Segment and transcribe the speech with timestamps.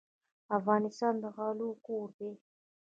[0.57, 2.31] افغانستان د غلو کور دی.